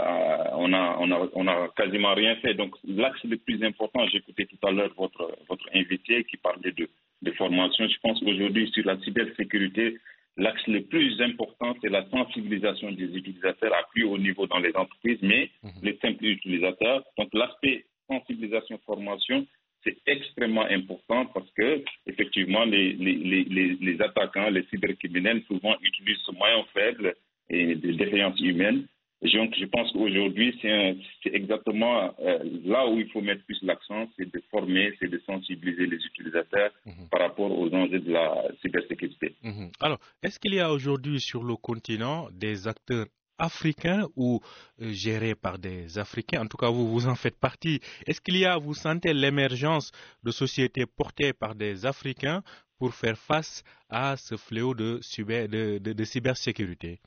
on, 0.57 0.73
a, 0.75 0.97
on, 1.01 1.11
a, 1.11 1.29
on 1.33 1.47
a 1.47 1.69
quasiment 1.75 2.13
rien 2.15 2.37
fait. 2.37 2.53
Donc, 2.53 2.75
l'axe 2.87 3.25
le 3.25 3.39
plus 3.39 3.63
important, 3.65 4.07
j'écoutais 4.09 4.45
tout 4.45 4.59
à 4.67 4.73
l'heure 4.73 4.93
votre, 4.99 5.35
votre 5.49 5.69
invité 5.75 6.25
qui 6.25 6.37
parlait 6.37 6.73
de, 6.73 6.89
de 7.23 7.31
formation. 7.33 7.89
Je 7.89 7.99
pense 8.03 8.21
qu'aujourd'hui, 8.21 8.71
sur 8.75 8.85
la 8.85 8.99
cybersécurité, 8.99 9.97
L'axe 10.37 10.67
le 10.67 10.83
plus 10.83 11.21
important, 11.23 11.77
c'est 11.81 11.91
la 11.91 12.09
sensibilisation 12.11 12.91
des 12.91 13.05
utilisateurs 13.05 13.73
à 13.73 13.85
plus 13.91 14.05
haut 14.05 14.19
niveau 14.19 14.47
dans 14.47 14.59
les 14.59 14.75
entreprises, 14.75 15.21
mais 15.23 15.51
mmh. 15.63 15.69
les 15.83 15.99
simples 16.03 16.25
utilisateurs. 16.25 17.05
Donc, 17.17 17.29
l'aspect 17.33 17.85
sensibilisation-formation, 18.11 19.47
c'est 19.85 19.97
extrêmement 20.07 20.65
important 20.65 21.27
parce 21.27 21.51
que, 21.53 21.85
effectivement, 22.07 22.65
les, 22.65 22.95
les, 22.95 23.15
les, 23.15 23.77
les 23.81 24.03
attaquants, 24.03 24.51
les 24.51 24.65
cybercriminels, 24.71 25.43
souvent 25.47 25.77
utilisent 25.83 26.23
ce 26.27 26.33
moyen 26.33 26.65
faible 26.73 27.15
et 27.51 27.75
des 27.75 27.93
défaillances 27.93 28.41
humaines 28.41 28.87
donc, 29.33 29.55
je 29.59 29.65
pense 29.67 29.91
qu'aujourd'hui, 29.93 30.59
c'est 30.61 30.97
exactement 31.33 32.15
euh, 32.21 32.39
là 32.65 32.87
où 32.89 32.99
il 32.99 33.09
faut 33.11 33.21
mettre 33.21 33.45
plus 33.45 33.59
l'accent, 33.63 34.09
c'est 34.17 34.31
de 34.31 34.43
former, 34.51 34.93
c'est 35.01 35.09
de 35.09 35.21
sensibiliser 35.27 35.87
les 35.87 35.97
utilisateurs 35.97 36.71
mmh. 36.85 37.09
par 37.11 37.21
rapport 37.21 37.51
aux 37.51 37.73
enjeux 37.75 38.01
de 38.01 38.13
la 38.13 38.45
cybersécurité. 38.61 39.35
Mmh. 39.43 39.69
Alors, 39.81 39.99
est-ce 40.23 40.39
qu'il 40.39 40.55
y 40.55 40.61
a 40.61 40.71
aujourd'hui 40.71 41.21
sur 41.21 41.43
le 41.43 41.57
continent 41.57 42.29
des 42.33 42.69
acteurs 42.69 43.07
africains 43.39 44.07
ou 44.15 44.41
euh, 44.81 44.93
gérés 44.93 45.35
par 45.35 45.59
des 45.59 45.99
Africains? 45.99 46.43
En 46.43 46.47
tout 46.47 46.57
cas, 46.57 46.71
vous, 46.71 46.89
vous 46.89 47.07
en 47.07 47.15
faites 47.15 47.39
partie. 47.39 47.81
Est-ce 48.07 48.21
qu'il 48.21 48.37
y 48.37 48.45
a, 48.45 48.59
vous 48.59 48.75
sentez 48.75 49.15
l'émergence 49.15 49.91
de 50.23 50.31
sociétés 50.31 50.87
portées 50.87 51.33
par 51.33 51.55
des 51.55 51.87
Africains 51.87 52.43
pour 52.79 52.95
faire 52.95 53.19
face 53.19 53.65
à 53.89 54.17
ce 54.17 54.37
fléau 54.37 54.75
de, 54.75 54.99
cyber, 55.01 55.49
de, 55.49 55.79
de, 55.79 55.93
de 55.93 56.05
cybersécurité 56.05 57.01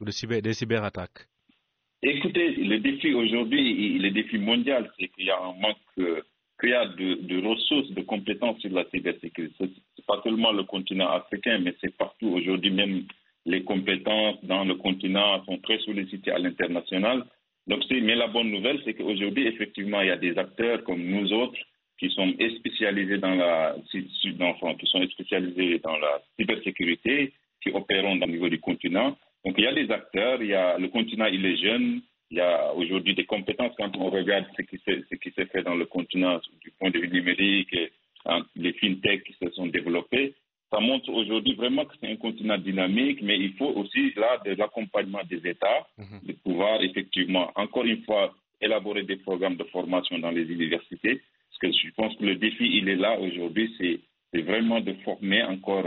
ou 0.00 0.04
de 0.04 0.10
cyber, 0.10 0.42
de 0.42 0.52
cyberattaques? 0.52 1.28
Écoutez, 2.04 2.56
le 2.56 2.78
défi 2.78 3.14
aujourd'hui, 3.14 3.98
le 3.98 4.10
défi 4.10 4.36
mondial, 4.38 4.90
c'est 4.98 5.06
qu'il 5.08 5.26
y 5.26 5.30
a 5.30 5.38
un 5.38 5.52
manque 5.60 5.76
euh, 5.98 6.20
qu'il 6.60 6.70
y 6.70 6.74
a 6.74 6.86
de, 6.86 7.46
ressources, 7.46 7.90
de 7.90 8.02
compétences 8.02 8.60
sur 8.60 8.70
la 8.72 8.84
cybersécurité. 8.90 9.54
Ce 9.58 9.64
n'est 9.64 10.04
pas 10.06 10.20
seulement 10.24 10.50
le 10.52 10.64
continent 10.64 11.08
africain, 11.08 11.58
mais 11.60 11.74
c'est 11.80 11.96
partout. 11.96 12.28
Aujourd'hui, 12.28 12.70
même 12.70 13.04
les 13.46 13.62
compétences 13.62 14.36
dans 14.44 14.64
le 14.64 14.74
continent 14.74 15.44
sont 15.44 15.58
très 15.58 15.78
sollicitées 15.78 16.32
à 16.32 16.38
l'international. 16.38 17.24
Donc, 17.68 17.84
mais 17.90 18.16
la 18.16 18.26
bonne 18.26 18.50
nouvelle, 18.50 18.80
c'est 18.84 18.94
qu'aujourd'hui, 18.94 19.46
effectivement, 19.46 20.00
il 20.00 20.08
y 20.08 20.10
a 20.10 20.16
des 20.16 20.36
acteurs 20.38 20.82
comme 20.82 21.04
nous 21.04 21.32
autres 21.32 21.58
qui 21.98 22.10
sont 22.10 22.32
spécialisés 22.58 23.18
dans 23.18 23.34
la, 23.34 23.76
qui 23.90 24.08
sont 24.86 25.08
spécialisés 25.10 25.78
dans 25.78 25.96
la 25.96 26.20
cybersécurité, 26.36 27.32
qui 27.62 27.70
opèrent 27.70 28.06
au 28.06 28.26
niveau 28.26 28.48
du 28.48 28.58
continent. 28.58 29.16
Donc, 29.44 29.54
il 29.58 29.64
y 29.64 29.66
a 29.66 29.74
des 29.74 29.90
acteurs, 29.90 30.42
il 30.42 30.48
y 30.48 30.54
a, 30.54 30.78
le 30.78 30.88
continent, 30.88 31.26
il 31.26 31.44
est 31.44 31.56
jeune, 31.56 32.00
il 32.30 32.38
y 32.38 32.40
a 32.40 32.72
aujourd'hui 32.74 33.14
des 33.14 33.26
compétences 33.26 33.74
quand 33.76 33.94
on 33.96 34.08
regarde 34.08 34.46
ce 34.56 34.62
qui 34.62 34.78
s'est 35.32 35.46
fait 35.46 35.62
dans 35.62 35.74
le 35.74 35.84
continent 35.84 36.40
du 36.62 36.70
point 36.78 36.90
de 36.90 36.98
vue 36.98 37.08
numérique, 37.08 37.72
et, 37.74 37.92
hein, 38.26 38.44
les 38.56 38.72
fintechs 38.74 39.24
qui 39.24 39.34
se 39.34 39.50
sont 39.50 39.66
développés. 39.66 40.34
Ça 40.70 40.80
montre 40.80 41.10
aujourd'hui 41.10 41.54
vraiment 41.54 41.84
que 41.84 41.94
c'est 42.00 42.10
un 42.10 42.16
continent 42.16 42.56
dynamique, 42.56 43.20
mais 43.22 43.38
il 43.38 43.52
faut 43.54 43.68
aussi 43.68 44.14
là 44.16 44.40
de 44.46 44.52
l'accompagnement 44.54 45.20
des 45.28 45.46
États, 45.46 45.86
mhm. 45.98 46.20
de 46.26 46.32
pouvoir 46.32 46.82
effectivement, 46.82 47.52
encore 47.56 47.84
une 47.84 48.02
fois, 48.04 48.34
élaborer 48.62 49.02
des 49.02 49.16
programmes 49.16 49.56
de 49.56 49.64
formation 49.64 50.18
dans 50.18 50.30
les 50.30 50.44
universités. 50.44 51.20
Parce 51.50 51.58
que 51.60 51.78
je 51.78 51.92
pense 51.94 52.16
que 52.16 52.24
le 52.24 52.36
défi, 52.36 52.64
il 52.64 52.88
est 52.88 52.96
là 52.96 53.18
aujourd'hui, 53.18 53.74
c'est 53.78 54.40
vraiment 54.40 54.80
de 54.80 54.94
former 55.04 55.42
encore 55.42 55.84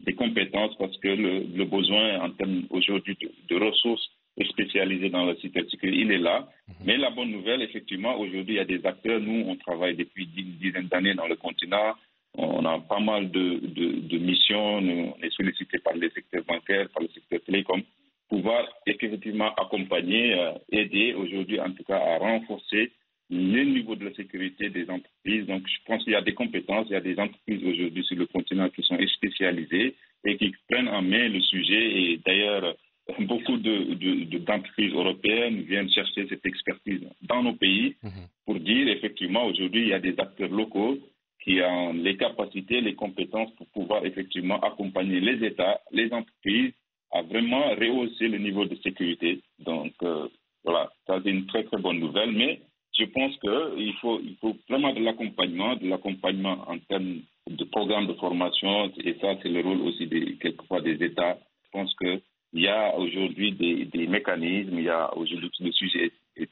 des 0.00 0.14
compétences 0.14 0.76
parce 0.78 0.96
que 0.98 1.08
le, 1.08 1.64
besoin 1.64 2.20
en 2.20 2.30
termes 2.30 2.64
aujourd'hui 2.70 3.16
de 3.48 3.56
ressources 3.56 4.08
spécialisé 4.50 5.10
dans 5.10 5.24
la 5.24 5.34
cybersécurité, 5.36 6.00
il 6.00 6.12
est 6.12 6.18
là. 6.18 6.48
Mhm. 6.68 6.74
Mais 6.84 6.96
la 6.96 7.10
bonne 7.10 7.30
nouvelle, 7.30 7.62
effectivement, 7.62 8.16
aujourd'hui, 8.18 8.54
il 8.54 8.58
y 8.58 8.60
a 8.60 8.64
des 8.64 8.84
acteurs. 8.86 9.20
Nous, 9.20 9.44
on 9.46 9.56
travaille 9.56 9.96
depuis 9.96 10.28
une 10.36 10.58
dizaine 10.58 10.86
d'années 10.86 11.14
dans 11.14 11.26
le 11.26 11.36
continent. 11.36 11.94
On 12.34 12.64
a 12.64 12.78
pas 12.78 13.00
mal 13.00 13.30
de, 13.30 13.58
de, 13.58 14.18
missions. 14.18 14.80
Nous, 14.80 15.12
on 15.16 15.22
est 15.22 15.32
sollicité 15.32 15.78
par 15.78 15.94
les 15.94 16.10
secteurs 16.10 16.44
bancaires, 16.44 16.88
par 16.90 17.02
le 17.02 17.08
secteur 17.08 17.40
télécom, 17.40 17.82
pouvoir 18.28 18.64
effectivement 18.86 19.52
accompagner, 19.56 20.38
euh, 20.38 20.52
aider 20.70 21.14
aujourd'hui, 21.14 21.58
en 21.60 21.72
tout 21.72 21.82
cas, 21.84 21.98
à 21.98 22.18
renforcer 22.18 22.92
le 23.30 23.64
niveau 23.64 23.94
de 23.94 24.06
la 24.06 24.14
sécurité 24.14 24.70
des 24.70 24.88
entreprises. 24.88 25.46
Donc, 25.46 25.66
je 25.66 25.84
pense 25.86 26.02
qu'il 26.04 26.14
y 26.14 26.16
a 26.16 26.22
des 26.22 26.34
compétences, 26.34 26.86
il 26.88 26.92
y 26.92 26.96
a 26.96 27.00
des 27.00 27.18
entreprises 27.18 27.62
aujourd'hui 27.64 28.04
sur 28.04 28.16
le 28.16 28.26
continent 28.26 28.68
qui 28.70 28.82
sont 28.82 28.98
spécialisées 29.16 29.94
et 30.24 30.36
qui 30.36 30.52
prennent 30.70 30.88
en 30.88 31.02
main 31.02 31.28
le 31.28 31.40
sujet. 31.40 32.00
Et 32.00 32.20
d'ailleurs, 32.24 32.74
beaucoup 33.20 33.56
d'entreprises 33.56 34.92
de, 34.92 34.96
européennes 34.96 35.62
viennent 35.62 35.90
chercher 35.90 36.26
cette 36.28 36.44
expertise 36.44 37.00
dans 37.22 37.42
nos 37.42 37.54
pays 37.54 37.96
mhm. 38.02 38.10
pour 38.44 38.60
dire 38.60 38.88
effectivement 38.88 39.46
aujourd'hui 39.46 39.82
il 39.82 39.88
y 39.88 39.94
a 39.94 39.98
des 39.98 40.14
acteurs 40.18 40.50
locaux 40.50 40.98
qui 41.42 41.60
ont 41.62 41.94
les 41.94 42.16
capacités, 42.16 42.80
les 42.80 42.94
compétences 42.94 43.50
pour 43.56 43.66
pouvoir 43.68 44.04
effectivement 44.04 44.60
accompagner 44.60 45.20
les 45.20 45.46
États, 45.46 45.80
les 45.92 46.12
entreprises 46.12 46.72
à 47.10 47.22
vraiment 47.22 47.70
rehausser 47.70 48.28
le 48.28 48.38
niveau 48.38 48.66
de 48.66 48.76
sécurité. 48.76 49.40
Donc 49.58 49.92
euh, 50.02 50.28
voilà, 50.64 50.90
ça 51.06 51.20
c'est 51.22 51.30
une 51.30 51.46
très 51.46 51.64
très 51.64 51.78
bonne 51.78 52.00
nouvelle, 52.00 52.32
mais 52.32 52.60
je 52.98 53.04
pense 53.04 53.36
qu'il 53.38 53.92
faut, 54.00 54.20
il 54.20 54.36
faut 54.40 54.56
vraiment 54.68 54.92
de 54.92 55.00
l'accompagnement, 55.00 55.76
de 55.76 55.86
l'accompagnement 55.88 56.64
en 56.68 56.78
termes 56.78 57.20
de 57.48 57.64
programmes 57.64 58.06
de 58.06 58.14
formation, 58.14 58.90
et 59.04 59.14
ça 59.20 59.36
c'est 59.42 59.48
le 59.48 59.60
rôle 59.60 59.80
aussi 59.82 60.06
des, 60.06 60.36
quelquefois 60.36 60.80
des 60.80 61.02
États. 61.04 61.38
Je 61.64 61.70
pense 61.72 61.94
que 61.94 62.20
il 62.54 62.62
y 62.62 62.68
a 62.68 62.96
aujourd'hui 62.96 63.52
des, 63.52 64.06
mécanismes, 64.06 64.78
il 64.78 64.84
y 64.84 64.88
a 64.88 65.14
aujourd'hui 65.16 65.50
le 65.60 65.72
sujet 65.72 66.12
est 66.36 66.48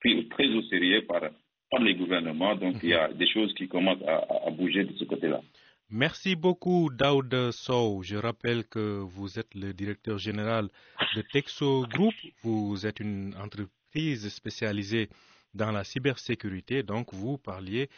pris 0.00 0.26
très 0.28 0.48
au 0.48 0.62
sérieux 0.62 1.04
par, 1.06 1.20
par 1.70 1.80
les 1.82 1.94
gouvernements, 1.94 2.56
donc 2.56 2.76
il 2.82 2.88
y 2.90 2.94
a 2.94 3.12
des 3.12 3.28
choses 3.28 3.52
qui 3.54 3.68
commencent 3.68 4.02
à, 4.06 4.50
bouger 4.50 4.84
de 4.84 4.94
ce 4.96 5.04
côté-là. 5.04 5.40
Merci 5.90 6.34
beaucoup, 6.34 6.90
Daoud 6.92 7.50
Sow. 7.52 8.02
Je 8.02 8.16
rappelle 8.16 8.64
que 8.64 8.98
vous 9.00 9.38
êtes 9.38 9.54
le 9.54 9.72
directeur 9.72 10.18
général 10.18 10.68
de 11.14 11.22
Texo 11.32 11.86
Group. 11.86 12.14
Vous 12.42 12.86
êtes 12.86 12.98
une 12.98 13.34
entreprise 13.36 14.28
spécialisée 14.30 15.08
dans 15.56 15.72
la 15.72 15.82
cybersécurité. 15.84 16.82
Donc, 16.82 17.12
vous 17.12 17.38
parliez 17.38 17.88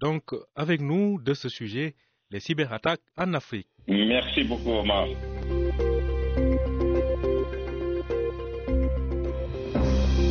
donc 0.00 0.22
avec 0.54 0.80
nous 0.80 1.20
de 1.20 1.34
ce 1.34 1.48
sujet, 1.48 1.94
les 2.30 2.40
cyberattaques 2.40 3.00
en 3.16 3.34
Afrique. 3.34 3.68
Merci 3.88 4.44
beaucoup, 4.44 4.70
Omar. 4.70 5.06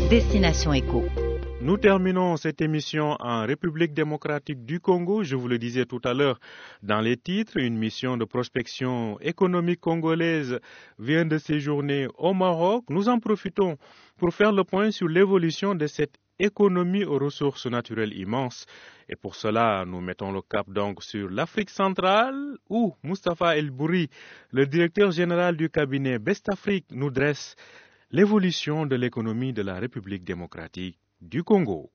Destination 0.10 0.72
Éco. 0.74 1.04
Nous 1.60 1.76
terminons 1.78 2.38
cette 2.38 2.62
émission 2.62 3.18
en 3.20 3.46
République 3.46 3.94
démocratique 3.94 4.64
du 4.64 4.80
Congo. 4.80 5.24
Je 5.24 5.36
vous 5.36 5.50
le 5.50 5.58
disais 5.58 5.86
tout 5.86 6.00
à 6.06 6.14
l'heure 6.14 6.40
dans 6.82 7.02
les 7.02 7.18
titres, 7.18 7.58
une 7.58 7.78
mission 7.78 8.16
de 8.16 8.24
prospection 8.24 9.20
économique 9.20 9.82
congolaise 9.82 10.60
vient 10.98 11.26
de 11.26 11.38
séjourner 11.38 12.08
au 12.18 12.34
Maroc. 12.34 12.86
Nous 12.90 13.10
en 13.10 13.20
profitons 13.20 13.76
pour 14.18 14.34
faire 14.34 14.54
le 14.54 14.64
point 14.64 14.92
sur 14.92 15.10
l'évolution 15.10 15.76
de 15.76 15.88
cette 15.88 16.16
économie 16.40 17.04
aux 17.06 17.18
ressources 17.20 17.66
naturelles 17.66 18.14
immenses. 18.18 18.66
Et 19.10 19.16
pour 19.16 19.36
cela, 19.36 19.86
nous 19.86 20.02
mettons 20.02 20.32
le 20.32 20.42
cap 20.42 20.70
donc 20.70 21.04
sur 21.04 21.30
l'Afrique 21.30 21.70
centrale 21.70 22.58
où 22.70 22.94
Mustafa 23.04 23.58
El 23.58 23.72
Bouri, 23.72 24.10
le 24.52 24.66
directeur 24.68 25.12
général 25.12 25.56
du 25.58 25.70
cabinet 25.70 26.20
Best 26.20 26.50
Afrique, 26.50 26.86
nous 26.92 27.10
dresse 27.12 27.56
l'évolution 28.12 28.86
de 28.86 28.96
l'économie 28.96 29.54
de 29.54 29.62
la 29.62 29.76
République 29.80 30.24
démocratique 30.24 30.98
du 31.22 31.44
Congo. 31.44 31.90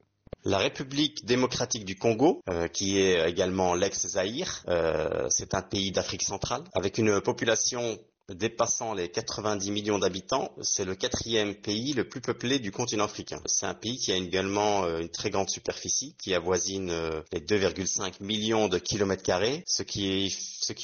La 0.45 0.59
République 0.59 1.25
démocratique 1.25 1.85
du 1.85 1.95
Congo, 1.95 2.43
euh, 2.49 2.67
qui 2.67 2.99
est 2.99 3.29
également 3.29 3.75
l'ex-Zaïre, 3.75 4.65
euh, 4.69 5.27
c'est 5.31 5.55
un 5.55 5.63
pays 5.63 5.93
d'Afrique 5.93 6.23
centrale, 6.23 6.63
avec 6.75 6.99
une 6.99 7.21
population 7.21 7.97
dépassant 8.35 8.95
les 8.95 9.09
90 9.09 9.71
millions 9.71 9.99
d'habitants, 9.99 10.53
c'est 10.63 10.85
le 10.85 10.95
quatrième 10.95 11.55
pays 11.55 11.93
le 11.93 12.09
plus 12.09 12.21
peuplé 12.21 12.59
du 12.59 12.71
continent 12.73 13.05
africain. 13.05 13.41
C'est 13.47 13.67
un 13.67 13.75
pays 13.75 13.99
qui 13.99 14.13
a 14.13 14.17
également 14.17 14.85
euh, 14.85 15.01
une 15.01 15.09
très 15.09 15.31
grande 15.31 15.51
superficie, 15.51 16.15
qui 16.23 16.35
avoisine 16.35 16.91
euh, 16.91 17.21
les 17.33 17.41
2,5 17.41 18.15
millions 18.23 18.69
de 18.69 18.79
kilomètres 18.79 19.23
carrés, 19.23 19.65
ce 19.67 19.83
qui, 19.83 20.31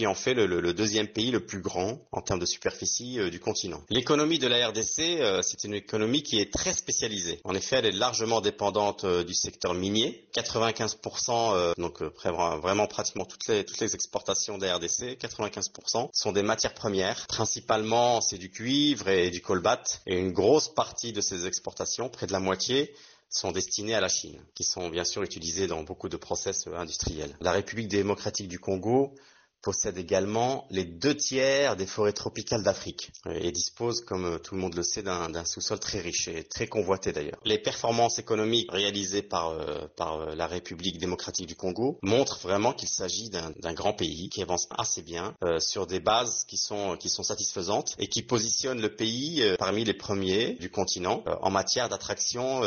en 0.06 0.14
fait 0.14 0.34
le, 0.34 0.72
deuxième 0.72 1.08
pays 1.08 1.30
le 1.30 1.44
plus 1.44 1.61
grand 1.61 1.98
en 2.12 2.20
termes 2.20 2.40
de 2.40 2.46
superficie 2.46 3.18
euh, 3.18 3.30
du 3.30 3.40
continent. 3.40 3.82
L'économie 3.90 4.38
de 4.38 4.46
la 4.46 4.68
RDC, 4.68 5.42
c'est 5.42 5.64
une 5.64 5.74
économie 5.74 6.22
qui 6.22 6.40
est 6.40 6.52
très 6.52 6.72
spécialisée. 6.72 7.40
En 7.44 7.54
effet, 7.54 7.76
elle 7.76 7.87
est 7.87 7.92
largement 7.92 8.40
dépendante 8.40 9.04
du 9.06 9.34
secteur 9.34 9.74
minier. 9.74 10.28
95%, 10.34 11.74
donc 11.78 12.02
vraiment 12.02 12.87
pratiquement 12.87 13.24
toutes 13.24 13.46
les, 13.48 13.64
toutes 13.64 13.80
les 13.80 13.94
exportations 13.94 14.58
de 14.58 14.66
la 14.66 14.76
RDC, 14.76 15.18
95% 15.20 16.08
sont 16.12 16.32
des 16.32 16.42
matières 16.42 16.74
premières 16.74 17.26
Principalement, 17.38 18.20
c'est 18.20 18.37
du 18.37 18.51
cuivre 18.51 19.07
et 19.09 19.31
du 19.31 19.40
colbat. 19.40 19.81
Et 20.07 20.18
une 20.18 20.33
grosse 20.33 20.74
partie 20.74 21.12
de 21.12 21.20
ces 21.20 21.46
exportations, 21.46 22.09
près 22.09 22.27
de 22.27 22.33
la 22.33 22.40
moitié, 22.40 22.92
sont 23.31 23.53
destinées 23.53 23.94
à 23.94 24.01
la 24.01 24.09
Chine, 24.09 24.42
qui 24.57 24.64
sont 24.64 24.88
bien 24.88 25.05
sûr 25.05 25.22
utilisées 25.22 25.68
dans 25.68 25.85
beaucoup 25.85 26.09
de 26.09 26.16
process 26.16 26.66
industriels. 26.66 27.37
La 27.40 27.53
République 27.53 27.87
démocratique 27.87 28.48
du 28.48 28.59
Congo 28.59 29.14
possède 29.62 29.98
également 29.98 30.66
les 30.70 30.84
deux 30.84 31.16
tiers 31.16 31.76
des 31.76 31.86
forêts 31.86 32.12
tropicales 32.12 32.62
d'Afrique 32.62 33.10
et 33.30 33.50
dispose, 33.52 34.00
comme 34.04 34.38
tout 34.42 34.54
le 34.54 34.60
monde 34.60 34.74
le 34.74 34.82
sait, 34.82 35.02
d'un 35.02 35.44
sous-sol 35.44 35.78
très 35.78 36.00
riche 36.00 36.28
et 36.28 36.44
très 36.44 36.66
convoité 36.66 37.12
d'ailleurs. 37.12 37.38
Les 37.44 37.58
performances 37.58 38.18
économiques 38.18 38.70
réalisées 38.70 39.22
par, 39.22 39.50
euh, 39.50 39.86
par 39.96 40.20
euh, 40.20 40.34
la 40.34 40.46
République 40.46 40.98
démocratique 40.98 41.46
du 41.46 41.54
Congo 41.56 41.98
montrent 42.02 42.38
vraiment 42.40 42.72
qu'il 42.72 42.88
s'agit 42.88 43.30
d'un 43.30 43.72
grand 43.74 43.92
pays 43.92 44.28
qui 44.28 44.42
avance 44.42 44.68
assez 44.70 45.02
bien 45.02 45.34
euh, 45.42 45.58
sur 45.60 45.86
des 45.86 46.00
bases 46.00 46.44
qui 46.46 46.56
sont, 46.56 46.96
qui 46.96 47.08
sont 47.08 47.22
satisfaisantes 47.22 47.94
et 47.98 48.06
qui 48.08 48.22
positionne 48.22 48.80
le 48.80 48.94
pays 48.94 49.42
parmi 49.58 49.84
les 49.84 49.94
premiers 49.94 50.54
du 50.54 50.70
continent 50.70 51.22
en 51.42 51.50
matière 51.50 51.88
d'attraction 51.88 52.60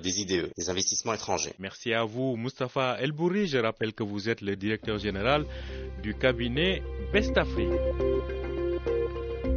des 0.00 0.20
IDE, 0.20 0.50
des 0.56 0.70
investissements 0.70 1.14
étrangers. 1.14 1.54
Merci 1.58 1.92
à 1.92 2.04
vous, 2.04 2.36
Mustafa 2.36 2.96
Elbouri. 3.00 3.46
Je 3.46 3.58
rappelle 3.58 3.92
que 3.92 4.02
vous 4.02 4.28
êtes 4.28 4.40
le 4.40 4.56
directeur 4.56 4.98
général 4.98 5.46
du 6.02 6.14
cabinet 6.20 6.82
Best 7.12 7.36
Afrique. 7.36 7.68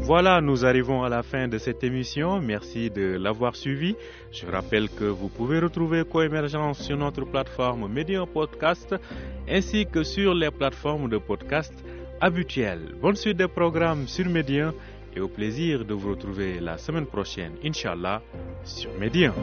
Voilà, 0.02 0.42
nous 0.42 0.66
arrivons 0.66 1.04
à 1.04 1.10
la 1.10 1.24
fin 1.24 1.48
de 1.48 1.58
cette 1.58 1.84
émission. 1.84 2.42
Merci 2.42 2.90
de 2.90 3.18
l'avoir 3.18 3.56
suivi. 3.56 3.96
Je 4.32 4.46
rappelle 4.46 4.90
que 4.90 5.06
vous 5.06 5.30
pouvez 5.30 5.60
retrouver 5.60 6.04
Coémergence 6.04 6.80
sur 6.82 6.98
notre 6.98 7.26
plateforme 7.26 7.88
Medium 7.88 8.28
Podcast 8.28 8.96
ainsi 9.48 9.86
que 9.86 10.04
sur 10.04 10.34
les 10.34 10.52
plateformes 10.52 11.10
de 11.10 11.18
podcast 11.18 11.74
habituelles. 12.20 12.96
Bonne 13.02 13.16
suite 13.16 13.38
des 13.38 13.48
programmes 13.48 14.08
sur 14.08 14.28
Medium 14.28 14.74
et 15.16 15.20
au 15.22 15.28
plaisir 15.28 15.86
de 15.86 15.94
vous 15.94 16.10
retrouver 16.10 16.60
la 16.60 16.78
semaine 16.78 17.06
prochaine, 17.06 17.54
Inch'Allah, 17.64 18.22
sur 18.64 18.92
Medium. 19.00 19.34